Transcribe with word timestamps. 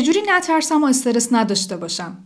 چجوری 0.00 0.22
نترسم 0.28 0.82
و 0.82 0.86
استرس 0.86 1.28
نداشته 1.32 1.76
باشم؟ 1.76 2.16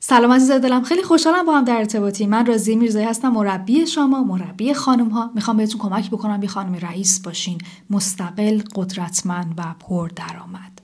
سلام 0.00 0.32
عزیز 0.32 0.50
دلم 0.50 0.82
خیلی 0.82 1.02
خوشحالم 1.02 1.46
با 1.46 1.58
هم 1.58 1.64
در 1.64 1.76
ارتباطی 1.76 2.26
من 2.26 2.46
رازی 2.46 2.76
میرزایی 2.76 3.06
هستم 3.06 3.28
مربی 3.28 3.86
شما 3.86 4.24
مربی 4.24 4.74
خانم 4.74 5.08
ها 5.08 5.30
می‌خوام 5.34 5.56
بهتون 5.56 5.80
کمک 5.80 6.10
بکنم 6.10 6.42
یه 6.42 6.48
خانم 6.48 6.74
رئیس 6.74 7.20
باشین. 7.20 7.58
مستقل 7.90 8.60
قدرتمند 8.74 9.54
و 9.58 9.74
پر 9.80 10.08
درآمد 10.08 10.75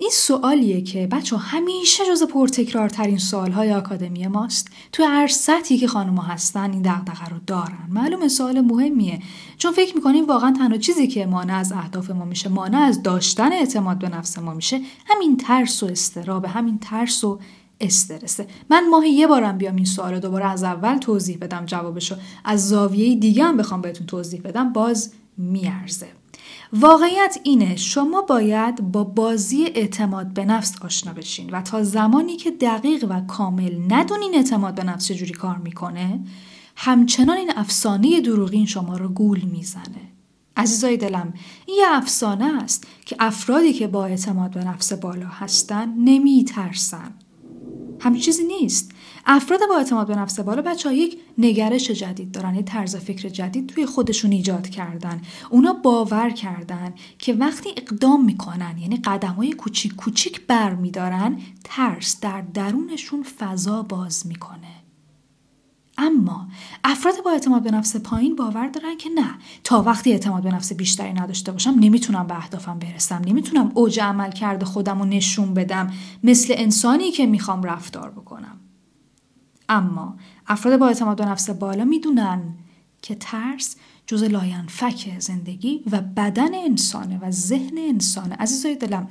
این 0.00 0.10
سوالیه 0.12 0.80
که 0.80 1.06
بچه 1.06 1.36
همیشه 1.36 2.04
جز 2.06 2.22
پرتکرارترین 2.22 3.18
سوالهای 3.18 3.72
آکادمی 3.72 4.26
ماست. 4.26 4.68
تو 4.92 5.02
هر 5.04 5.26
سطحی 5.26 5.78
که 5.78 5.86
خانوما 5.86 6.22
هستن 6.22 6.72
این 6.72 6.82
دغدغه 6.82 7.28
رو 7.28 7.36
دارن. 7.46 7.88
معلومه 7.88 8.28
سوال 8.28 8.60
مهمیه. 8.60 9.20
چون 9.58 9.72
فکر 9.72 9.94
می‌کنیم 9.94 10.26
واقعا 10.26 10.54
تنها 10.58 10.78
چیزی 10.78 11.06
که 11.06 11.26
مانع 11.26 11.54
از 11.54 11.72
اهداف 11.72 12.10
ما 12.10 12.24
میشه 12.24 12.48
مانع 12.48 12.78
از 12.78 13.02
داشتن 13.02 13.52
اعتماد 13.52 13.98
به 13.98 14.08
نفس 14.08 14.38
ما 14.38 14.54
میشه 14.54 14.80
همین 15.06 15.36
ترس 15.36 15.82
و 15.82 15.86
استراب 15.86 16.44
همین 16.44 16.78
ترس 16.78 17.24
و 17.24 17.38
استرسه 17.80 18.46
من 18.70 18.88
ماه 18.88 19.06
یه 19.06 19.26
بارم 19.26 19.58
بیام 19.58 19.76
این 19.76 19.84
سوال 19.84 20.20
دوباره 20.20 20.46
از 20.46 20.62
اول 20.62 20.98
توضیح 20.98 21.38
بدم 21.40 21.66
جوابشو 21.66 22.14
از 22.44 22.68
زاویه 22.68 23.16
دیگه 23.16 23.44
هم 23.44 23.56
بخوام 23.56 23.80
بهتون 23.80 24.06
توضیح 24.06 24.40
بدم 24.40 24.72
باز 24.72 25.12
میارزه. 25.36 26.19
واقعیت 26.72 27.38
اینه 27.42 27.76
شما 27.76 28.22
باید 28.22 28.92
با 28.92 29.04
بازی 29.04 29.64
اعتماد 29.64 30.34
به 30.34 30.44
نفس 30.44 30.82
آشنا 30.82 31.12
بشین 31.12 31.50
و 31.50 31.62
تا 31.62 31.82
زمانی 31.82 32.36
که 32.36 32.50
دقیق 32.50 33.06
و 33.08 33.20
کامل 33.20 33.92
ندونین 33.92 34.34
اعتماد 34.34 34.74
به 34.74 34.84
نفس 34.84 35.08
چجوری 35.08 35.32
کار 35.32 35.58
می‌کنه 35.58 36.20
همچنان 36.76 37.36
این 37.36 37.52
افسانه 37.56 38.20
دروغین 38.20 38.66
شما 38.66 38.96
رو 38.96 39.08
گول 39.08 39.40
می‌زنه. 39.40 40.12
عزیزای 40.56 40.96
دلم 40.96 41.34
این 41.66 41.76
یه 41.76 41.86
افسانه 41.88 42.62
است 42.62 42.86
که 43.06 43.16
افرادی 43.18 43.72
که 43.72 43.86
با 43.86 44.06
اعتماد 44.06 44.50
به 44.50 44.64
نفس 44.64 44.92
بالا 44.92 45.28
هستن 45.28 45.94
نمیترسن. 45.98 47.14
همین 48.00 48.20
چیزی 48.20 48.44
نیست. 48.44 48.90
افراد 49.26 49.60
با 49.68 49.76
اعتماد 49.76 50.06
به 50.06 50.16
نفس 50.16 50.40
بالا 50.40 50.62
بچه 50.62 50.88
ها 50.88 50.94
یک 50.94 51.18
نگرش 51.38 51.90
جدید 51.90 52.32
دارن 52.32 52.54
یه 52.54 52.62
طرز 52.62 52.96
فکر 52.96 53.28
جدید 53.28 53.66
توی 53.66 53.86
خودشون 53.86 54.32
ایجاد 54.32 54.68
کردن. 54.68 55.22
اونا 55.50 55.72
باور 55.72 56.30
کردن 56.30 56.94
که 57.18 57.32
وقتی 57.32 57.70
اقدام 57.76 58.24
می‌کنن 58.24 58.78
یعنی 58.78 58.96
قدم 58.96 59.32
های 59.32 59.52
کوچیک 59.52 59.96
کوچیک 59.96 60.46
بر 60.46 60.74
میدارن 60.74 61.38
ترس 61.64 62.20
در 62.20 62.40
درونشون 62.40 63.22
فضا 63.22 63.82
باز 63.82 64.26
می‌کنه. 64.26 64.80
اما 65.98 66.48
افراد 66.84 67.14
با 67.24 67.30
اعتماد 67.30 67.62
به 67.62 67.70
نفس 67.70 67.96
پایین 67.96 68.36
باور 68.36 68.68
دارن 68.68 68.96
که 68.96 69.10
نه 69.14 69.34
تا 69.64 69.82
وقتی 69.82 70.12
اعتماد 70.12 70.42
به 70.42 70.50
نفس 70.50 70.72
بیشتری 70.72 71.12
نداشته 71.12 71.52
باشم 71.52 71.70
نمی‌تونم 71.70 72.26
به 72.26 72.36
اهدافم 72.36 72.78
برسم 72.78 73.22
نمی‌تونم 73.26 73.72
اوج 73.74 74.00
عمل 74.00 74.30
کرده 74.30 74.64
خودم 74.64 74.98
رو 74.98 75.04
نشون 75.04 75.54
بدم 75.54 75.92
مثل 76.24 76.54
انسانی 76.56 77.10
که 77.10 77.26
می‌خوام 77.26 77.62
رفتار 77.62 78.10
بکنم. 78.10 78.60
اما 79.70 80.16
افراد 80.46 80.78
با 80.78 80.86
اعتماد 80.88 81.16
به 81.16 81.24
نفس 81.24 81.50
بالا 81.50 81.84
می‌دونن 81.84 82.42
که 83.02 83.14
ترس 83.14 83.76
جز 84.06 84.22
لاینفک 84.22 85.16
زندگی 85.18 85.82
و 85.92 86.00
بدن 86.00 86.54
انسانه 86.54 87.18
و 87.22 87.30
ذهن 87.30 87.78
انسانه. 87.78 88.34
عزیزای 88.34 88.76
دلم 88.76 89.08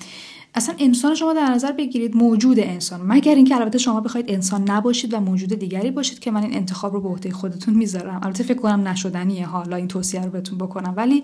اصلا 0.55 0.75
انسان 0.79 1.15
شما 1.15 1.33
در 1.33 1.45
نظر 1.45 1.71
بگیرید 1.71 2.15
موجود 2.15 2.59
انسان 2.59 3.01
مگر 3.01 3.35
اینکه 3.35 3.55
البته 3.55 3.77
شما 3.77 4.01
بخواید 4.01 4.31
انسان 4.31 4.69
نباشید 4.69 5.13
و 5.13 5.19
موجود 5.19 5.53
دیگری 5.53 5.91
باشید 5.91 6.19
که 6.19 6.31
من 6.31 6.43
این 6.43 6.55
انتخاب 6.55 6.93
رو 6.93 7.01
به 7.01 7.09
عهده 7.09 7.31
خودتون 7.31 7.73
می‌ذارم. 7.73 8.19
البته 8.23 8.43
فکر 8.43 8.57
کنم 8.57 8.87
نشدنیه 8.87 9.45
حالا 9.45 9.75
این 9.75 9.87
توصیه 9.87 10.21
رو 10.21 10.29
بهتون 10.29 10.57
بکنم. 10.57 10.93
ولی 10.97 11.23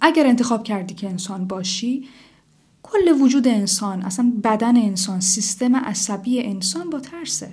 اگر 0.00 0.26
انتخاب 0.26 0.62
کردی 0.62 0.94
که 0.94 1.08
انسان 1.08 1.46
باشی 1.46 2.08
کل 2.82 3.20
وجود 3.20 3.48
انسان 3.48 4.02
اصلا 4.02 4.32
بدن 4.44 4.76
انسان 4.76 5.20
سیستم 5.20 5.76
عصبی 5.76 6.42
انسان 6.42 6.90
با 6.90 7.00
ترسه. 7.00 7.50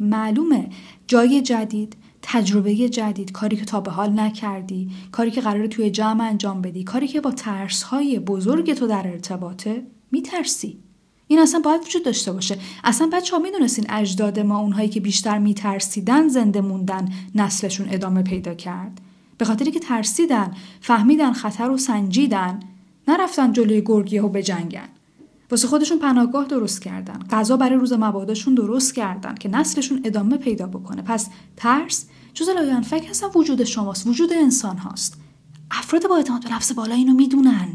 معلومه. 0.00 0.68
جای 1.06 1.42
جدید 1.42 1.96
تجربه 2.22 2.88
جدید 2.88 3.32
کاری 3.32 3.56
که 3.56 3.64
تا 3.64 3.80
به 3.80 3.90
حال 3.90 4.20
نکردی 4.20 4.90
کاری 5.12 5.30
که 5.30 5.40
قراره 5.40 5.68
توی 5.68 5.90
جمع 5.90 6.24
انجام 6.24 6.62
بدی 6.62 6.84
کاری 6.84 7.08
که 7.08 7.20
با 7.20 7.32
ترس 7.32 7.82
های 7.82 8.18
بزرگ 8.18 8.72
تو 8.74 8.86
در 8.86 9.06
ارتباطه 9.06 9.86
میترسی. 10.12 10.78
این 11.26 11.38
اصلا 11.38 11.60
باید 11.60 11.80
وجود 11.80 12.04
داشته 12.04 12.32
باشه. 12.32 12.58
اصلا 12.84 13.08
بچه 13.12 13.36
ها 13.36 13.42
می‌دونستین 13.42 13.86
اجداد 13.88 14.40
ما 14.40 14.58
اونهایی 14.58 14.88
که 14.88 15.00
بیشتر 15.00 15.38
میترسیدن 15.38 16.28
زنده 16.28 16.60
موندن 16.60 17.08
نسلشون 17.34 17.88
ادامه 17.90 18.22
پیدا 18.22 18.54
کرد. 18.54 19.00
به 19.38 19.44
خاطری 19.44 19.70
که 19.70 19.80
ترسیدن 19.80 20.54
فهمیدن 20.80 21.32
خطر 21.32 21.66
رو 21.66 21.76
سنجیدن 21.78 22.60
نرفتن 23.08 23.52
جلوی 23.52 23.82
گرگیه 23.86 24.22
و 24.22 24.28
بجنگن. 24.28 24.88
واسه 25.50 25.68
خودشون 25.68 25.98
پناهگاه 25.98 26.46
درست 26.46 26.82
کردن. 26.82 27.18
غذا 27.30 27.56
برای 27.56 27.78
روز 27.78 27.92
مباداشون 27.92 28.54
درست 28.54 28.94
کردن 28.94 29.34
که 29.34 29.48
نسلشون 29.48 30.00
ادامه 30.04 30.36
پیدا 30.36 30.66
بکنه. 30.66 31.02
پس 31.02 31.28
ترس 31.56 32.06
جز 32.34 32.48
لاینفک 32.48 33.06
اصلا 33.10 33.30
وجود 33.34 33.64
شماست. 33.64 34.06
وجود 34.06 34.32
انسان 34.32 34.78
هاست. 34.78 35.18
افراد 35.70 36.08
با 36.08 36.16
اعتماد 36.16 36.44
به 36.44 36.54
نفس 36.54 36.72
بالا 36.72 36.94
اینو 36.94 37.14
می‌دونن. 37.14 37.68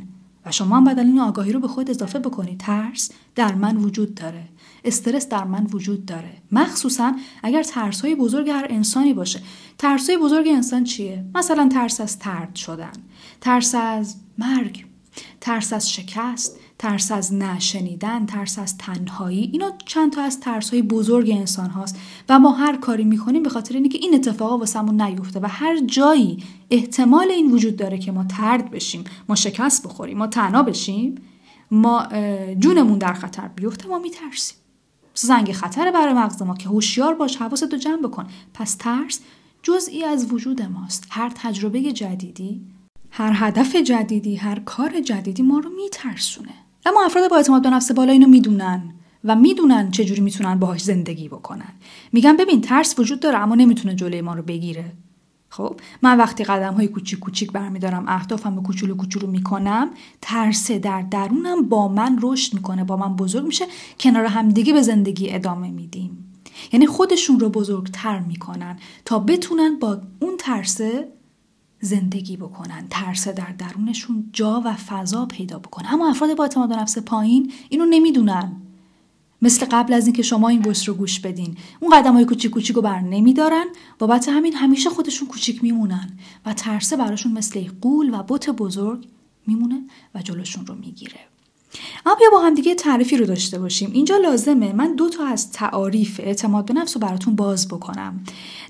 و 0.46 0.52
شما 0.52 0.78
هم 0.78 0.84
بدل 0.84 1.06
این 1.06 1.20
آگاهی 1.20 1.52
رو 1.52 1.60
به 1.60 1.68
خود 1.68 1.90
اضافه 1.90 2.20
بکنید. 2.20 2.58
ترس 2.58 3.12
در 3.36 3.56
من 3.56 3.78
وجود 3.78 4.16
داره. 4.16 4.44
استرس 4.86 5.30
در 5.30 5.44
من 5.44 5.68
وجود 5.72 6.06
داره. 6.06 6.34
مخصوصا 6.52 7.14
اگر 7.44 7.64
ترس 7.64 8.02
های 8.02 8.16
بزرگ 8.16 8.50
هر 8.50 8.68
انسانی 8.70 9.14
باشه. 9.14 9.42
ترس 9.78 10.10
های 10.10 10.18
بزرگ 10.18 10.48
انسان 10.48 10.84
چیه؟ 10.84 11.26
مثلا 11.36 11.70
ترس 11.74 12.02
از 12.02 12.20
ترد 12.20 12.56
شدن. 12.56 12.92
ترس 13.42 13.76
از 13.76 14.16
مرگ. 14.38 14.86
ترس 15.42 15.74
از 15.74 15.92
شکست. 15.92 16.60
ترس 16.80 17.12
از 17.12 17.34
نشنیدن 17.34 18.26
ترس 18.26 18.60
از 18.60 18.78
تنهایی 18.78 19.50
اینا 19.54 19.72
چند 19.86 20.14
تا 20.14 20.22
از 20.22 20.40
ترس 20.40 20.70
های 20.70 20.82
بزرگ 20.82 21.30
انسان 21.32 21.70
هاست 21.70 22.00
و 22.30 22.40
ما 22.40 22.52
هر 22.52 22.78
کاری 22.78 23.04
می‌کنیم 23.04 23.44
به 23.44 23.50
خاطر 23.50 23.76
اینکه 23.76 23.98
این 23.98 24.16
اتفاقا 24.16 24.58
واسمون 24.58 25.02
نیفته 25.02 25.40
و 25.40 25.46
هر 25.50 25.80
جایی 25.80 26.44
احتمال 26.72 27.32
این 27.32 27.52
وجود 27.52 27.76
داره 27.76 27.98
که 27.98 28.12
ما 28.12 28.24
ترد 28.24 28.72
بشیم 28.72 29.04
ما 29.30 29.36
شکست 29.36 29.88
بخوریم 29.88 30.18
ما 30.18 30.28
تنها 30.28 30.64
بشیم 30.64 31.16
ما 31.72 32.08
جونمون 32.60 32.98
در 32.98 33.14
خطر 33.14 33.48
بیفته 33.48 33.88
ما 33.88 34.00
میترسیم. 34.00 34.58
زنگ 35.16 35.52
خطر 35.52 35.92
برای 35.92 36.14
مغز 36.14 36.42
ما 36.42 36.56
که 36.56 36.70
هوشیار 36.70 37.14
باش 37.14 37.36
حواستو 37.36 37.78
جمع 37.78 38.02
بکن. 38.02 38.28
پس 38.54 38.76
ترس 38.76 39.20
جزئی 39.64 40.04
از 40.04 40.34
وجود 40.34 40.62
ماست. 40.62 41.08
هر 41.10 41.32
تجربه 41.36 41.92
جدیدی 41.92 42.62
هر 43.12 43.32
هدف 43.36 43.76
جدیدی 43.76 44.36
هر 44.36 44.60
کار 44.60 45.02
جدیدی 45.02 45.44
ما 45.44 45.60
رو 45.60 45.70
میترسونه. 45.70 46.63
اما 46.86 47.06
افراد 47.06 47.30
با 47.30 47.36
اعتماد 47.36 47.64
به 47.64 47.70
نفس 47.70 47.92
بالا 47.92 48.12
اینو 48.12 48.28
می‌دونن 48.28 48.94
و 49.24 49.36
می‌دونن 49.36 49.92
چجوری 49.92 50.22
می‌تونن 50.22 50.60
باهاش 50.60 50.82
زندگی 50.82 51.28
بکنن. 51.28 51.74
میگن 52.14 52.38
ببین 52.38 52.62
ترس 52.62 53.00
وجود 53.00 53.20
داره 53.20 53.38
اما 53.38 53.56
نمی‌تونه 53.56 53.96
جلوی 53.96 54.22
ما 54.22 54.34
رو 54.34 54.42
بگیره. 54.42 54.86
خب 55.50 55.80
من 56.02 56.18
وقتی 56.18 56.44
قدم 56.44 56.74
های 56.74 56.88
کوچیک 56.88 57.20
کوچیک 57.20 57.52
برمیدارم 57.52 58.06
اهدافم 58.08 58.56
رو 58.56 58.64
کوچولو 58.64 58.96
کوچولو 58.96 59.28
می‌کنم 59.28 59.90
ترس 60.22 60.72
در 60.72 61.02
درونم 61.02 61.70
با 61.70 61.88
من 61.88 62.20
رشد 62.22 62.54
می‌کنه 62.54 62.84
با 62.84 62.98
من 62.98 63.16
بزرگ 63.16 63.46
میشه 63.46 63.66
کنار 64.00 64.26
همدیگه 64.26 64.74
به 64.74 64.82
زندگی 64.82 65.34
ادامه 65.34 65.72
میدیم. 65.72 66.34
یعنی 66.74 66.88
خودشون 66.88 67.40
رو 67.40 67.50
بزرگتر 67.50 68.20
می‌کنن 68.20 68.78
تا 69.06 69.20
بتونن 69.20 69.80
با 69.80 70.02
اون 70.20 70.38
ترسه 70.38 71.08
زندگی 71.84 72.38
بکنن 72.38 72.88
ترس 72.90 73.28
در 73.28 73.52
درونشون 73.58 74.30
جا 74.34 74.62
و 74.66 74.74
فضا 74.74 75.26
پیدا 75.26 75.60
بکنن. 75.60 75.90
اما 75.90 76.10
افراد 76.10 76.38
با 76.38 76.44
اعتماد 76.44 76.70
به 76.70 76.76
نفس 76.76 76.98
پایین 76.98 77.52
اینو 77.70 77.86
نمی‌دونن. 77.86 78.52
مثل 79.42 79.66
قبل 79.72 79.94
از 79.94 80.06
اینکه 80.06 80.24
شما 80.24 80.50
این 80.50 80.62
ویس 80.62 80.90
رو 80.90 80.96
گوش 80.96 81.20
بدین. 81.20 81.58
اون 81.80 82.00
قدم 82.00 82.14
های 82.14 82.26
کوچیک 82.26 82.52
کوچیک 82.52 82.76
رو 82.76 82.82
بر 82.82 83.00
نمیدارن. 83.00 83.66
بابت 84.00 84.30
همین 84.30 84.54
همیشه 84.54 84.90
خودشون 84.90 85.28
کوچیک 85.28 85.64
میمونن 85.64 86.10
و 86.46 86.54
ترسه 86.54 86.98
براشون 86.98 87.32
مثل 87.32 87.68
قول 87.82 88.14
و 88.14 88.24
بت 88.24 88.50
بزرگ 88.50 89.08
میمونه 89.48 89.84
و 90.16 90.22
جلوشون 90.22 90.66
رو 90.66 90.76
می‌گیره. 90.76 91.20
اما 92.06 92.16
بیا 92.16 92.30
با 92.32 92.40
هم 92.40 92.54
دیگه 92.54 92.76
تعریفی 92.76 93.18
رو 93.18 93.26
داشته 93.26 93.60
باشیم. 93.60 93.92
اینجا 93.94 94.18
لازمه 94.18 94.74
من 94.74 94.96
دو 94.96 95.10
تا 95.10 95.26
از 95.26 95.52
تعاریف 95.52 96.20
اعتماد 96.24 96.66
به 96.66 96.74
نفس 96.74 96.98
رو 96.98 97.02
براتون 97.02 97.36
باز 97.36 97.68
بکنم. 97.68 98.24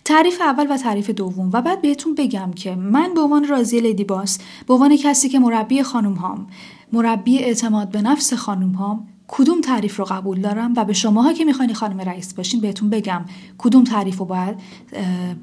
تعریف 0.05 0.41
اول 0.41 0.71
و 0.71 0.77
تعریف 0.77 1.09
دوم 1.09 1.49
و 1.53 1.61
بعد 1.61 1.81
بهتون 1.81 2.15
بگم 2.15 2.51
که 2.55 2.75
من 2.75 3.13
به 3.13 3.21
عنوان 3.21 3.47
رازی 3.47 3.79
لیدی 3.79 4.03
باس 4.03 4.39
به 4.67 4.73
عنوان 4.73 4.97
کسی 4.97 5.29
که 5.29 5.39
مربی 5.39 5.83
خانم 5.83 6.13
هام 6.13 6.47
مربی 6.93 7.39
اعتماد 7.39 7.91
به 7.91 8.01
نفس 8.01 8.33
خانم 8.33 8.71
هام 8.71 9.07
کدوم 9.27 9.61
تعریف 9.61 9.97
رو 9.97 10.05
قبول 10.05 10.41
دارم 10.41 10.73
و 10.77 10.85
به 10.85 10.93
شماها 10.93 11.33
که 11.33 11.45
می‌خواین 11.45 11.73
خانم 11.73 12.01
رئیس 12.01 12.33
باشین 12.33 12.61
بهتون 12.61 12.89
بگم 12.89 13.25
کدوم 13.57 13.83
تعریف 13.83 14.17
رو 14.17 14.25
باید 14.25 14.55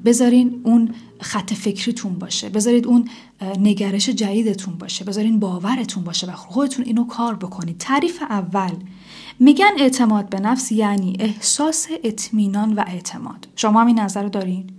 بذارین 0.05 0.61
اون 0.63 0.89
خط 1.19 1.53
فکریتون 1.53 2.13
باشه 2.13 2.49
بذارید 2.49 2.87
اون 2.87 3.09
نگرش 3.59 4.09
جدیدتون 4.09 4.75
باشه 4.75 5.05
بذارین 5.05 5.39
باورتون 5.39 6.03
باشه 6.03 6.27
و 6.27 6.31
خودتون 6.31 6.85
اینو 6.85 7.05
کار 7.05 7.35
بکنید. 7.35 7.77
تعریف 7.77 8.21
اول 8.21 8.71
میگن 9.39 9.71
اعتماد 9.77 10.29
به 10.29 10.39
نفس 10.39 10.71
یعنی 10.71 11.17
احساس 11.19 11.87
اطمینان 12.03 12.73
و 12.73 12.83
اعتماد. 12.87 13.47
شما 13.55 13.81
هم 13.81 13.87
این 13.87 13.99
نظر 13.99 14.27
دارین؟ 14.27 14.69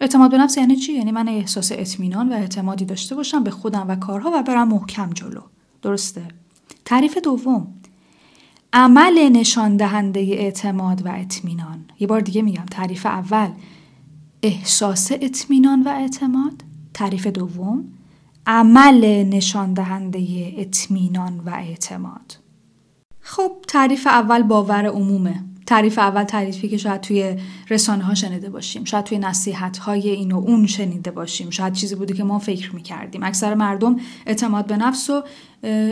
اعتماد 0.00 0.30
به 0.30 0.38
نفس 0.38 0.56
یعنی 0.56 0.76
چی؟ 0.76 0.92
یعنی 0.92 1.12
من 1.12 1.28
احساس 1.28 1.72
اطمینان 1.72 2.28
و 2.28 2.32
اعتمادی 2.32 2.84
داشته 2.84 3.14
باشم 3.14 3.44
به 3.44 3.50
خودم 3.50 3.88
و 3.88 3.96
کارها 3.96 4.30
و 4.34 4.42
برم 4.42 4.68
محکم 4.68 5.10
جلو. 5.10 5.40
درسته. 5.82 6.22
تعریف 6.84 7.18
دوم 7.18 7.66
عمل 8.76 9.28
نشان 9.32 9.76
دهنده 9.76 10.20
اعتماد 10.20 11.06
و 11.06 11.08
اطمینان. 11.08 11.84
یه 12.00 12.06
بار 12.06 12.20
دیگه 12.20 12.42
میگم 12.42 12.64
تعریف 12.70 13.06
اول 13.06 13.48
احساس 14.42 15.12
اطمینان 15.12 15.82
و 15.82 15.88
اعتماد. 15.88 16.64
تعریف 16.94 17.26
دوم 17.26 17.84
عمل 18.46 19.24
نشان 19.24 19.74
دهنده 19.74 20.52
اطمینان 20.56 21.40
و 21.40 21.50
اعتماد. 21.50 22.38
خب 23.20 23.52
تعریف 23.68 24.06
اول 24.06 24.42
باور 24.42 24.86
عمومه. 24.86 25.44
تعریف 25.66 25.98
اول 25.98 26.24
تعریفی 26.24 26.68
که 26.68 26.76
شاید 26.76 27.00
توی 27.00 27.36
رسانه 27.70 28.04
ها 28.04 28.14
شنیده 28.14 28.50
باشیم. 28.50 28.84
شاید 28.84 29.04
توی 29.04 29.18
نصیحت 29.18 29.78
های 29.78 30.10
این 30.10 30.32
و 30.32 30.36
اون 30.36 30.66
شنیده 30.66 31.10
باشیم. 31.10 31.50
شاید 31.50 31.72
چیزی 31.72 31.94
بوده 31.94 32.14
که 32.14 32.24
ما 32.24 32.38
فکر 32.38 32.74
می‌کردیم. 32.74 33.22
اکثر 33.22 33.54
مردم 33.54 33.96
اعتماد 34.26 34.66
به 34.66 34.76
نفس 34.76 35.10
و 35.10 35.22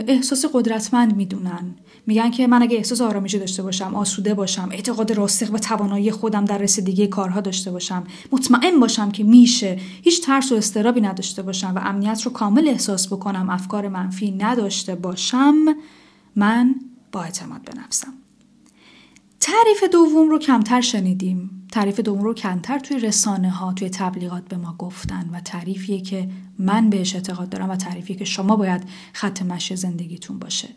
احساس 0.07 0.45
قدرتمند 0.53 1.15
می‌دونن. 1.15 1.75
میگن 2.07 2.31
که 2.31 2.47
من 2.47 2.61
اگه 2.61 2.77
احساس 2.77 3.01
آرامشی 3.01 3.39
داشته 3.39 3.63
باشم 3.63 3.95
آسوده 3.95 4.33
باشم 4.33 4.69
اعتقاد 4.71 5.11
راسخ 5.11 5.49
به 5.49 5.59
توانایی 5.59 6.11
خودم 6.11 6.45
در 6.45 6.57
رسیدگی 6.57 7.07
کارها 7.07 7.41
داشته 7.41 7.71
باشم 7.71 8.03
مطمئن 8.31 8.79
باشم 8.79 9.11
که 9.11 9.23
میشه 9.23 9.79
هیچ 10.01 10.25
ترس 10.25 10.51
و 10.51 10.55
استرابی 10.55 11.01
نداشته 11.01 11.41
باشم 11.41 11.73
و 11.75 11.79
امنیت 11.83 12.21
رو 12.21 12.31
کامل 12.31 12.67
احساس 12.67 13.07
بکنم 13.07 13.49
افکار 13.49 13.87
منفی 13.87 14.31
نداشته 14.31 14.95
باشم 14.95 15.55
من 16.35 16.75
با 17.11 17.23
اعتماد 17.23 17.61
به 17.61 17.71
نفسم. 17.85 18.13
تعریف 19.45 19.83
دوم 19.91 20.29
رو 20.29 20.39
کمتر 20.39 20.81
شنیدیم. 20.81 21.67
تعریف 21.71 21.99
دوم 21.99 22.21
رو 22.21 22.33
کمتر 22.33 22.79
توی 22.79 22.99
رسانه 22.99 23.49
ها 23.49 23.73
توی 23.73 23.89
تبلیغات 23.89 24.43
به 24.47 24.57
ما 24.57 24.75
گفتن 24.79 25.29
و 25.33 25.39
تعریفیه 25.39 26.01
که 26.01 26.29
من 26.59 26.89
بهش 26.89 27.15
اعتقاد 27.15 27.49
دارم 27.49 27.69
و 27.69 27.75
تعریفیه 27.75 28.15
که 28.15 28.25
شما 28.25 28.55
باید 28.55 28.83
خط 29.13 29.41
مشی 29.41 29.75
زندگیتون 29.75 30.39
باشه. 30.39 30.69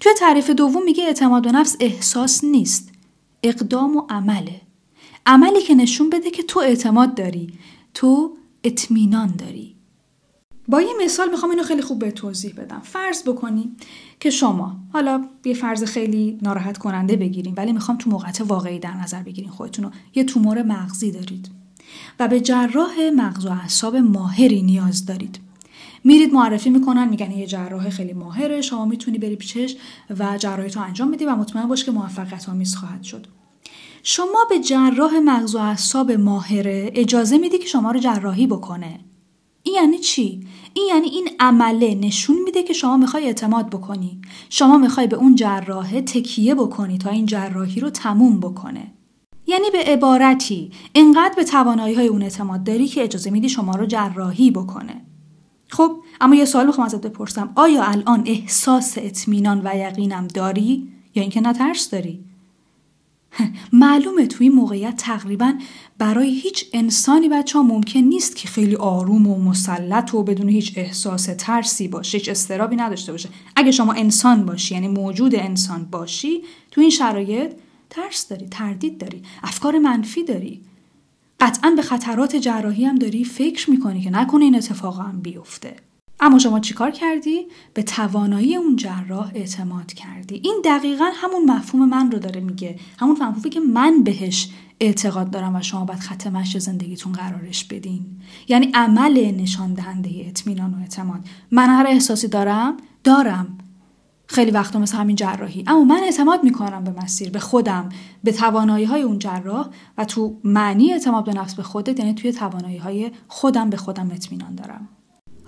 توی 0.00 0.12
تعریف 0.18 0.50
دوم 0.50 0.84
میگه 0.84 1.04
اعتماد 1.04 1.42
به 1.42 1.52
نفس 1.52 1.76
احساس 1.80 2.44
نیست 2.44 2.92
اقدام 3.42 3.96
و 3.96 4.06
عمله. 4.08 4.60
عملی 5.26 5.62
که 5.62 5.74
نشون 5.74 6.10
بده 6.10 6.30
که 6.30 6.42
تو 6.42 6.60
اعتماد 6.60 7.14
داری 7.14 7.58
تو 7.94 8.36
اطمینان 8.64 9.36
داری. 9.36 9.73
با 10.68 10.80
یه 10.80 10.88
مثال 11.04 11.30
می‌خوام 11.30 11.50
اینو 11.50 11.62
خیلی 11.62 11.82
خوب 11.82 11.98
به 11.98 12.10
توضیح 12.10 12.54
بدم. 12.54 12.80
فرض 12.80 13.22
بکنی 13.22 13.76
که 14.20 14.30
شما 14.30 14.76
حالا 14.92 15.28
یه 15.44 15.54
فرض 15.54 15.84
خیلی 15.84 16.38
ناراحت 16.42 16.78
کننده 16.78 17.16
بگیریم 17.16 17.54
ولی 17.56 17.72
می‌خوام 17.72 17.98
تو 17.98 18.10
موقعیت 18.10 18.40
واقعی 18.40 18.78
در 18.78 18.94
نظر 18.94 19.22
بگیریم 19.22 19.50
خودتون 19.50 19.84
رو 19.84 19.90
یه 20.14 20.24
تومور 20.24 20.62
مغزی 20.62 21.10
دارید 21.10 21.50
و 22.20 22.28
به 22.28 22.40
جراح 22.40 23.10
مغز 23.16 23.46
و 23.46 23.50
اعصاب 23.50 23.96
ماهری 23.96 24.62
نیاز 24.62 25.06
دارید. 25.06 25.38
میرید 26.04 26.32
معرفی 26.32 26.70
می‌کنن 26.70 27.08
میگن 27.08 27.30
یه 27.30 27.46
جراح 27.46 27.90
خیلی 27.90 28.12
ماهره 28.12 28.60
شما 28.60 28.84
می‌تونی 28.84 29.18
بری 29.18 29.36
پیشش 29.36 29.76
و 30.18 30.38
جراحی 30.38 30.70
تو 30.70 30.80
انجام 30.80 31.10
بدی 31.10 31.24
و 31.24 31.36
مطمئن 31.36 31.68
باش 31.68 31.84
که 31.84 31.90
موفقیت 31.90 32.48
آمیز 32.48 32.76
خواهد 32.76 33.02
شد. 33.02 33.26
شما 34.02 34.46
به 34.50 34.58
جراح 34.58 35.18
مغز 35.24 35.54
و 35.54 35.58
اعصاب 35.58 36.12
ماهره 36.12 36.90
اجازه 36.94 37.38
میدی 37.38 37.58
که 37.58 37.66
شما 37.66 37.90
رو 37.90 38.00
جراحی 38.00 38.46
بکنه. 38.46 39.00
این 39.74 39.82
یعنی 39.82 39.98
چی؟ 39.98 40.46
این 40.74 40.86
یعنی 40.88 41.08
این 41.08 41.28
عمله 41.40 41.94
نشون 41.94 42.36
میده 42.44 42.62
که 42.62 42.72
شما 42.72 42.96
می‌خوای 42.96 43.24
اعتماد 43.24 43.70
بکنی. 43.70 44.20
شما 44.50 44.78
می‌خوای 44.78 45.06
به 45.06 45.16
اون 45.16 45.34
جراحه 45.34 46.02
تکیه 46.02 46.54
بکنی 46.54 46.98
تا 46.98 47.10
این 47.10 47.26
جراحی 47.26 47.80
رو 47.80 47.90
تموم 47.90 48.40
بکنه. 48.40 48.92
یعنی 49.46 49.70
به 49.72 49.78
عبارتی 49.78 50.70
اینقدر 50.92 51.34
به 51.36 51.44
توانایی 51.44 51.94
های 51.94 52.06
اون 52.06 52.22
اعتماد 52.22 52.64
داری 52.64 52.88
که 52.88 53.02
اجازه 53.04 53.30
میدی 53.30 53.48
شما 53.48 53.74
رو 53.74 53.86
جراحی 53.86 54.50
بکنه. 54.50 55.04
خب 55.68 55.96
اما 56.20 56.34
یه 56.34 56.44
سوال 56.44 56.66
می‌خوام 56.66 56.86
ازت 56.86 57.06
بپرسم. 57.06 57.52
آیا 57.56 57.84
الان 57.84 58.22
احساس 58.26 58.94
اطمینان 58.96 59.60
و 59.64 59.76
یقینم 59.76 60.26
داری 60.26 60.88
یا 61.14 61.22
اینکه 61.22 61.40
نه 61.40 61.72
داری؟ 61.92 62.24
معلومه 63.72 64.26
توی 64.26 64.48
موقعیت 64.48 64.96
تقریبا 64.96 65.54
برای 65.98 66.30
هیچ 66.40 66.66
انسانی 66.72 67.28
بچه 67.28 67.58
ها 67.58 67.64
ممکن 67.64 68.00
نیست 68.00 68.36
که 68.36 68.48
خیلی 68.48 68.76
آروم 68.76 69.26
و 69.26 69.38
مسلط 69.38 70.14
و 70.14 70.22
بدون 70.22 70.48
هیچ 70.48 70.72
احساس 70.76 71.28
ترسی 71.38 71.88
باشه 71.88 72.18
هیچ 72.18 72.28
استرابی 72.28 72.76
نداشته 72.76 73.12
باشه. 73.12 73.28
اگه 73.56 73.70
شما 73.70 73.92
انسان 73.92 74.46
باشی 74.46 74.74
یعنی 74.74 74.88
موجود 74.88 75.34
انسان 75.34 75.84
باشی 75.84 76.42
تو 76.70 76.80
این 76.80 76.90
شرایط 76.90 77.52
ترس 77.90 78.28
داری 78.28 78.46
تردید 78.50 78.98
داری 78.98 79.22
افکار 79.42 79.78
منفی 79.78 80.24
داری. 80.24 80.60
قطعا 81.40 81.70
به 81.70 81.82
خطرات 81.82 82.36
جراحی 82.36 82.84
هم 82.84 82.94
داری 82.94 83.24
فکر 83.24 83.70
می‌کنی 83.70 84.00
که 84.02 84.10
نکنه 84.10 84.44
این 84.44 84.56
اتفاق 84.56 85.00
هم 85.00 85.20
بیفته. 85.20 85.76
اما 86.24 86.38
شما 86.38 86.60
چیکار 86.60 86.90
کردی؟ 86.90 87.46
به 87.74 87.82
توانایی 87.82 88.56
اون 88.56 88.76
جراح 88.76 89.30
اعتماد 89.34 89.92
کردی. 89.92 90.40
این 90.44 90.62
دقیقا 90.64 91.10
همون 91.14 91.50
مفهوم 91.50 91.88
من 91.88 92.10
رو 92.10 92.18
داره 92.18 92.40
میگه. 92.40 92.78
همون 92.98 93.12
مفهومی 93.12 93.50
که 93.50 93.60
من 93.60 94.02
بهش 94.02 94.48
اعتقاد 94.80 95.30
دارم 95.30 95.56
و 95.56 95.62
شما 95.62 95.84
باید 95.84 96.00
خط 96.00 96.26
مشی 96.26 96.60
زندگیتون 96.60 97.12
قرارش 97.12 97.64
بدین. 97.64 98.06
یعنی 98.48 98.70
عمل 98.74 99.32
نشان 99.40 99.74
دهنده 99.74 100.10
اطمینان 100.26 100.74
و 100.74 100.80
اعتماد. 100.80 101.20
من 101.50 101.68
هر 101.68 101.86
احساسی 101.88 102.28
دارم؟ 102.28 102.76
دارم. 103.04 103.58
خیلی 104.26 104.50
وقتا 104.50 104.78
مثل 104.78 104.96
همین 104.96 105.16
جراحی 105.16 105.64
اما 105.66 105.84
من 105.84 106.00
اعتماد 106.04 106.44
می‌کنم 106.44 106.84
به 106.84 107.02
مسیر 107.02 107.30
به 107.30 107.38
خودم 107.38 107.88
به 108.24 108.32
توانایی 108.32 108.84
های 108.84 109.02
اون 109.02 109.18
جراح 109.18 109.68
و 109.98 110.04
تو 110.04 110.40
معنی 110.44 110.92
اعتماد 110.92 111.24
به 111.24 111.32
نفس 111.32 111.54
به 111.54 111.62
خودت 111.62 111.98
یعنی 111.98 112.14
توی 112.14 112.32
توانایی 112.32 112.76
های 112.76 113.10
خودم 113.28 113.70
به 113.70 113.76
خودم 113.76 114.10
اطمینان 114.10 114.54
دارم 114.54 114.88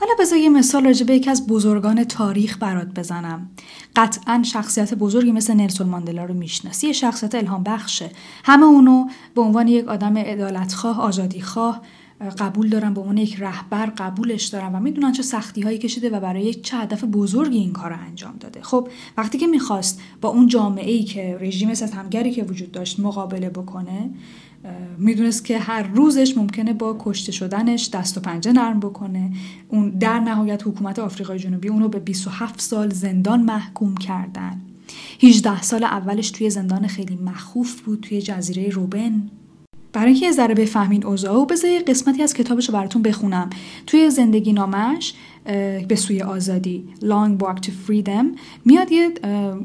حالا 0.00 0.12
بذار 0.18 0.38
یه 0.38 0.48
مثال 0.48 0.84
راجع 0.84 1.06
به 1.06 1.14
یکی 1.14 1.30
از 1.30 1.46
بزرگان 1.46 2.04
تاریخ 2.04 2.58
برات 2.60 2.88
بزنم. 2.88 3.50
قطعا 3.96 4.42
شخصیت 4.42 4.94
بزرگی 4.94 5.32
مثل 5.32 5.54
نلسون 5.54 5.88
ماندلا 5.88 6.24
رو 6.24 6.34
می‌شناسی. 6.34 6.86
یه 6.86 6.92
شخصیت 6.92 7.34
الهام 7.34 7.62
بخشه. 7.62 8.10
همه 8.44 8.64
اونو 8.64 9.06
به 9.34 9.40
عنوان 9.40 9.68
یک 9.68 9.88
آدم 9.88 10.18
عدالتخواه 10.18 11.00
آزادیخواه 11.00 11.82
قبول 12.38 12.68
دارن 12.68 12.94
به 12.94 13.00
عنوان 13.00 13.18
یک 13.18 13.36
رهبر 13.38 13.86
قبولش 13.86 14.44
دارن 14.44 14.74
و 14.74 14.80
می‌دونن 14.80 15.12
چه 15.12 15.22
سختی 15.22 15.60
هایی 15.60 15.78
کشیده 15.78 16.10
و 16.10 16.20
برای 16.20 16.54
چه 16.54 16.76
هدف 16.76 17.04
بزرگی 17.04 17.58
این 17.58 17.72
کار 17.72 17.90
رو 17.90 17.96
انجام 18.06 18.34
داده. 18.40 18.62
خب 18.62 18.88
وقتی 19.16 19.38
که 19.38 19.46
می‌خواست 19.46 20.00
با 20.20 20.28
اون 20.28 20.46
جامعه 20.46 20.90
ای 20.90 21.04
که 21.04 21.38
رژیم 21.40 21.74
ستمگری 21.74 22.30
که 22.30 22.42
وجود 22.42 22.72
داشت 22.72 23.00
مقابله 23.00 23.50
بکنه 23.50 24.10
می‌دونست 24.98 25.44
که 25.44 25.58
هر 25.58 25.82
روزش 25.82 26.36
ممکنه 26.36 26.72
با 26.72 26.96
کشته 27.00 27.32
شدنش 27.32 27.90
دست 27.92 28.18
و 28.18 28.20
پنجه 28.20 28.52
نرم 28.52 28.80
بکنه. 28.80 29.32
اون 29.68 29.90
در 29.90 30.20
نهایت 30.20 30.66
حکومت 30.66 30.98
آفریقای 30.98 31.38
جنوبی 31.38 31.68
اونو 31.68 31.88
به 31.88 31.98
27 31.98 32.60
سال 32.60 32.90
زندان 32.90 33.42
محکوم 33.42 33.96
کردن. 33.96 34.60
18 35.22 35.62
سال 35.62 35.84
اولش 35.84 36.30
توی 36.30 36.50
زندان 36.50 36.86
خیلی 36.86 37.16
مخوف 37.16 37.80
بود 37.80 38.00
توی 38.00 38.22
جزیره 38.22 38.68
روبن. 38.68 39.30
برای 39.96 40.10
اینکه 40.12 40.26
یه 40.26 40.32
ذره 40.32 40.54
بفهمین 40.54 41.06
اوضاع 41.06 41.34
و 41.34 41.46
بذار 41.46 41.70
قسمتی 41.86 42.22
از 42.22 42.34
کتابش 42.34 42.68
رو 42.68 42.74
براتون 42.74 43.02
بخونم. 43.02 43.50
توی 43.86 44.10
زندگی 44.10 44.52
نامش 44.52 45.14
به 45.88 45.96
سوی 45.96 46.22
آزادی 46.22 46.84
Long 47.00 47.42
Walk 47.42 47.56
to 47.66 47.68
Freedom 47.68 48.24
میاد 48.64 48.92
یه 48.92 49.10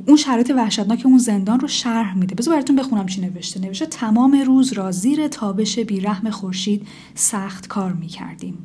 اون 0.08 0.18
شرایط 0.18 0.52
وحشتناک 0.56 1.02
اون 1.06 1.18
زندان 1.18 1.60
رو 1.60 1.68
شرح 1.68 2.18
میده. 2.18 2.36
بذار 2.36 2.54
براتون 2.54 2.76
بخونم 2.76 3.06
چی 3.06 3.22
نوشته. 3.22 3.60
نوشته 3.60 3.86
تمام 3.86 4.44
روز 4.48 4.74
را 4.74 4.92
زیر 4.92 5.28
تابش 5.28 5.80
بیرحم 5.80 6.30
خورشید 6.30 6.88
سخت 7.16 7.68
کار 7.68 7.94
می‌کردیم. 7.94 8.58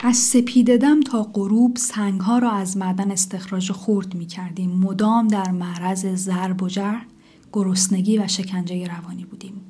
از 0.00 0.16
سپیددم 0.16 1.00
تا 1.00 1.22
غروب 1.22 1.76
سنگها 1.76 2.38
را 2.38 2.50
از 2.50 2.76
معدن 2.76 3.10
استخراج 3.10 3.72
خورد 3.72 4.14
می‌کردیم. 4.14 4.70
مدام 4.70 5.28
در 5.28 5.50
معرض 5.50 6.06
ضرب 6.06 6.62
و 6.62 6.68
گرسنگی 7.52 8.18
و 8.18 8.28
شکنجه 8.28 8.86
روانی 8.86 9.24
بودیم. 9.24 9.60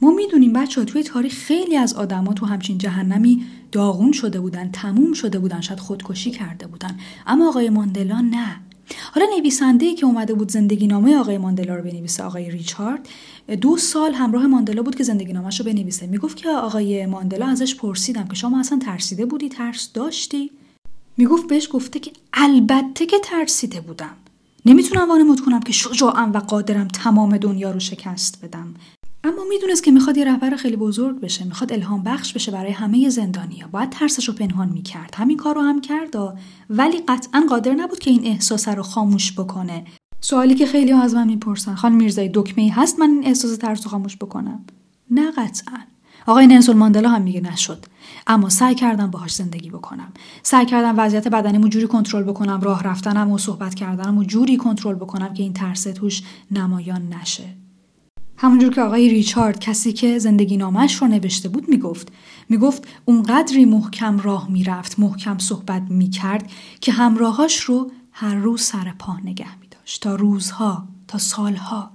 ما 0.00 0.10
می‌دونیم 0.10 0.52
بچه 0.52 0.80
ها 0.80 0.84
توی 0.84 1.02
تاریخ 1.02 1.32
خیلی 1.32 1.76
از 1.76 1.94
آدما 1.94 2.32
تو 2.32 2.46
همچین 2.46 2.78
جهنمی 2.78 3.44
داغون 3.72 4.12
شده 4.12 4.40
بودن 4.40 4.70
تموم 4.70 5.12
شده 5.12 5.38
بودن 5.38 5.60
شاید 5.60 5.80
خودکشی 5.80 6.30
کرده 6.30 6.66
بودن. 6.66 6.96
اما 7.26 7.48
آقای 7.48 7.70
ماندلا 7.70 8.20
نه. 8.20 8.60
حالا 9.14 9.26
نویسنده 9.38 9.86
ای 9.86 9.94
که 9.94 10.06
اومده 10.06 10.34
بود 10.34 10.50
زندگی 10.50 10.86
نامه 10.86 11.16
آقای 11.16 11.38
ماندلا 11.38 11.76
رو 11.76 11.82
بنویسه 11.82 12.22
آقای 12.22 12.50
ریچارد. 12.50 13.08
دو 13.60 13.76
سال 13.76 14.14
همراه 14.14 14.46
ماندلا 14.46 14.82
بود 14.82 14.94
که 14.94 15.04
زندگی 15.04 15.32
نامش 15.32 15.60
رو 15.60 15.66
بنویسه. 15.66 16.06
می‌گفت 16.06 16.36
که 16.36 16.48
آقای 16.48 17.06
ماندلا 17.06 17.46
ازش 17.46 17.74
پرسیدم 17.74 18.28
که 18.28 18.34
شما 18.34 18.60
اصلا 18.60 18.78
ترسیده 18.78 19.26
بودی؟ 19.26 19.48
ترس 19.48 19.92
داشتی؟ 19.92 20.50
می‌گفت 21.16 21.48
بهش 21.48 21.68
گفته 21.72 21.98
که 21.98 22.12
البته 22.32 23.06
که 23.06 23.16
ترسیده 23.18 23.80
بودم. 23.80 24.14
نمی‌تونم 24.66 25.08
وانمود 25.08 25.40
کنم 25.40 25.60
که 25.60 25.72
شجاعم 25.72 26.32
و 26.32 26.38
قادرم 26.38 26.88
تمام 26.88 27.36
دنیا 27.36 27.70
رو 27.70 27.80
شکست 27.80 28.44
بدم. 28.44 28.74
اما 29.28 29.44
می‌دونست 29.48 29.84
که 29.84 29.90
می‌خواد 29.90 30.16
یه 30.16 30.24
رهبر 30.24 30.56
خیلی 30.56 30.76
بزرگ 30.76 31.20
بشه 31.20 31.44
می‌خواد 31.44 31.72
الهام 31.72 32.02
بخش 32.02 32.32
بشه 32.32 32.52
برای 32.52 32.72
همه 32.72 33.08
زندانیا. 33.08 33.68
باید 33.72 33.90
ترسش 33.90 34.28
رو 34.28 34.34
پنهان 34.34 34.68
می‌کرد. 34.68 35.14
همین 35.14 35.36
کار 35.36 35.54
رو 35.54 35.60
هم 35.60 35.80
کرد 35.80 36.14
ولی 36.70 36.98
قطعا 37.08 37.44
قادر 37.48 37.74
نبود 37.74 37.98
که 37.98 38.10
این 38.10 38.24
احساس 38.24 38.68
رو 38.68 38.82
خاموش 38.82 39.32
بکنه. 39.32 39.84
سوالی 40.20 40.54
که 40.54 40.66
خیلی 40.66 40.92
از 40.92 41.14
من 41.14 41.26
می‌پرسن 41.26 41.74
خان 41.74 41.92
میرزایی 41.92 42.30
دکمه 42.34 42.62
ای 42.64 42.68
هست 42.68 42.98
من 43.00 43.10
این 43.10 43.26
احساس 43.26 43.56
ترس 43.56 43.84
رو 43.84 43.90
خاموش 43.90 44.16
بکنم؟ 44.16 44.64
نه 45.10 45.30
قطعا. 45.30 45.78
آقای 46.26 46.46
نلسون 46.46 46.76
ماندلا 46.76 47.08
هم 47.08 47.22
میگه 47.22 47.40
نشد. 47.40 47.86
اما 48.26 48.48
سعی 48.48 48.74
کردم 48.74 49.10
باهاش 49.10 49.34
زندگی 49.34 49.70
بکنم. 49.70 50.12
سعی 50.42 50.66
کردم 50.66 50.94
وضعیت 50.98 51.28
بدنیمو 51.28 51.68
جوری 51.68 51.86
کنترل 51.86 52.22
بکنم 52.22 52.60
راه 52.60 52.82
رفتنم 52.82 53.30
و 53.30 53.38
صحبت 53.38 53.74
کردنم 53.74 54.18
و 54.18 54.24
جوری 54.24 54.56
کنترل 54.56 54.94
بکنم 54.94 55.34
که 55.34 55.42
این 55.42 55.52
ترس 55.52 55.82
توش 55.82 56.22
نمایان 56.50 57.14
نشه. 57.14 57.67
همونجور 58.40 58.74
که 58.74 58.80
آقای 58.80 59.08
ریچارد 59.08 59.60
کسی 59.60 59.92
که 59.92 60.18
زندگی 60.18 60.56
نامش 60.56 60.94
رو 60.94 61.08
نوشته 61.08 61.48
بود 61.48 61.68
می‌گفت. 61.68 62.12
می‌گفت 62.48 62.88
اونقدری 63.04 63.64
محکم 63.64 64.18
راه 64.18 64.50
می‌رفت 64.50 64.98
محکم 64.98 65.38
صحبت 65.38 65.82
می‌کرد 65.88 66.50
که 66.80 66.92
همراهاش 66.92 67.60
رو 67.60 67.90
هر 68.12 68.34
روز 68.34 68.62
سر 68.62 68.94
پا 68.98 69.16
نگه 69.24 69.58
میداشت. 69.60 70.02
تا 70.02 70.14
روزها 70.14 70.88
تا 71.08 71.18
سالها. 71.18 71.90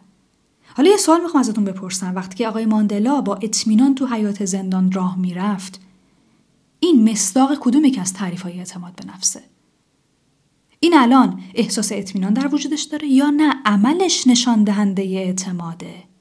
حالا 0.75 0.89
یه 0.89 0.97
سوال 0.97 1.21
می‌خوام 1.21 1.39
ازتون 1.39 1.63
بپرسم. 1.63 2.15
وقتی 2.15 2.35
که 2.35 2.47
آقای 2.47 2.65
ماندلا 2.65 3.21
با 3.21 3.35
اطمینان 3.35 3.95
تو 3.95 4.07
حیات 4.07 4.45
زندان 4.45 4.91
راه 4.91 5.19
می‌رفت 5.19 5.79
این 6.79 7.11
مصداق 7.11 7.57
کدوم 7.59 7.91
که 7.91 8.01
از 8.01 8.13
تعریف 8.13 8.41
های 8.41 8.59
اعتماد 8.59 8.95
به 8.95 9.05
نفسه؟ 9.05 9.43
این 10.79 10.93
الان 10.97 11.41
احساس 11.55 11.91
اطمینان 11.91 12.33
در 12.33 12.55
وجودش 12.55 12.83
داره 12.83 13.07
یا 13.07 13.29
نه؟ 13.29 13.53
عملش 13.65 14.27
نشان 14.27 14.63
دهنده 14.63 15.01
اعتماده؟ 15.01 16.12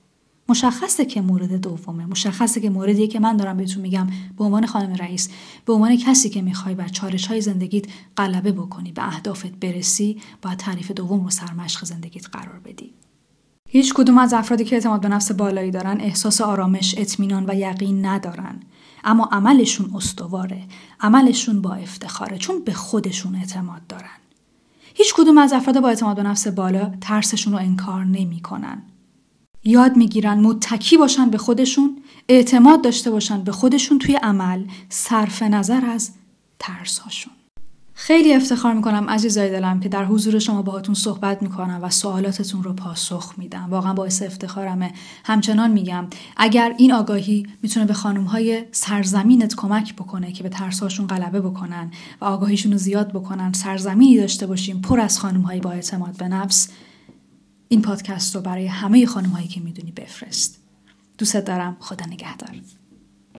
مشخصه 0.49 1.05
که 1.05 1.21
مورد 1.21 1.53
دومه 1.53 2.07
مشخصه 2.07 2.61
که 2.61 2.71
موردیه 2.71 3.07
که 3.07 3.21
من 3.21 3.37
دارم 3.37 3.57
بهتون 3.57 3.83
میگم 3.83 4.07
به 4.39 4.45
عنوان 4.45 4.67
خانم 4.67 4.95
رئیس 4.95 5.29
به 5.65 5.73
عنوان 5.73 5.97
کسی 5.97 6.31
که 6.31 6.43
می‌خوای 6.43 6.75
بر 6.75 6.89
چالش 6.89 7.27
های 7.27 7.41
زندگیت 7.41 7.85
غلبه 8.17 8.53
بکنی 8.53 8.93
به 8.93 9.07
اهدافت 9.07 9.53
برسی 9.53 10.21
باید 10.43 10.59
تعریف 10.59 10.91
دوم 10.91 11.25
رو 11.25 11.31
سرمشق 11.31 11.85
زندگیت 11.85 12.27
قرار 12.33 12.61
بدی 12.65 12.93
هیچ 13.69 13.95
کدوم 13.95 14.19
از 14.19 14.33
افرادی 14.33 14.65
که 14.65 14.77
اعتماد 14.77 15.01
به 15.01 15.09
نفس 15.09 15.33
بالایی 15.33 15.71
دارن 15.71 16.01
احساس 16.01 16.41
آرامش، 16.41 16.95
اطمینان 16.99 17.45
و 17.49 17.55
یقین 17.55 18.07
ندارن. 18.07 18.61
اما 19.05 19.29
عملشون 19.33 19.91
استواره. 19.95 20.63
عملشون 21.01 21.63
با 21.63 21.75
افتخاره 21.75 22.39
چون 22.39 22.65
به 22.65 22.73
خودشون 22.73 23.35
اعتماد 23.35 23.87
دارن. 23.87 24.19
هیچ 24.95 25.15
کدوم 25.15 25.39
از 25.39 25.53
افراد 25.53 25.81
با 25.81 25.89
اعتماد 25.89 26.17
به 26.17 26.23
نفس 26.23 26.49
بالا 26.49 26.93
ترسشون 27.01 27.53
رو 27.53 27.59
انکار 27.59 28.05
نمی‌کنن. 28.05 28.83
یاد 29.65 29.97
می‌گیرن 29.97 30.41
متکی 30.41 30.97
باشن 30.97 31.31
به 31.31 31.39
خودشون، 31.39 32.03
اعتماد 32.29 32.83
داشته 32.85 33.11
باشن 33.11 33.45
به 33.45 33.53
خودشون 33.53 33.99
توی 33.99 34.15
عمل، 34.15 34.65
صرف 34.89 35.43
نظر 35.43 35.87
از 35.87 36.11
ترسهاشون. 36.59 37.33
خیلی 37.95 38.35
افتخار 38.35 38.75
می‌کنم 38.75 39.11
عزیزای 39.11 39.51
دلم 39.51 39.81
که 39.81 39.89
در 39.89 40.05
حضور 40.05 40.39
شما 40.39 40.63
باهاتون 40.63 40.95
صحبت 40.95 41.43
می‌کنم 41.43 41.79
و 41.83 41.91
سوالاتتون 41.91 42.63
رو 42.63 42.73
پاسخ 42.73 43.35
میدم 43.37 43.67
واقعا 43.71 43.93
باعث 43.93 44.23
افتخارمه 44.23 44.93
همچنان 45.25 45.71
میگم 45.71 46.07
اگر 46.37 46.75
این 46.79 46.93
آگاهی 46.93 47.47
می‌تونه 47.63 47.87
به 47.87 47.95
خانم 47.95 48.25
های 48.25 48.65
سرزمینت 48.73 49.55
کمک 49.55 49.95
بکنه 49.95 50.33
که 50.33 50.43
به 50.43 50.49
ترساشون 50.49 51.07
غلبه 51.07 51.41
بکنن 51.41 51.91
و 52.21 52.25
آگاهیشون 52.25 52.73
رو 52.73 52.79
زیاد 52.79 53.13
بکنن 53.13 53.53
سرزمینی 53.53 54.17
داشته 54.17 54.47
باشیم 54.47 54.81
پر 54.81 55.01
از 55.01 55.19
خانم 55.19 55.41
های 55.41 55.61
با 55.61 55.71
اعتماد 55.71 56.17
به 56.17 56.29
نفس 56.29 56.69
این 57.73 57.83
پادکست 57.83 58.35
رو 58.35 58.41
برای 58.41 58.67
همه 58.67 59.07
خانم 59.07 59.31
هایی 59.31 59.49
که 59.49 59.61
می‌دونی 59.61 59.93
بفرست. 59.93 60.59
دوست 61.19 61.37
دارم. 61.37 61.77
خدا 61.81 62.07
نگهدار. 62.07 62.61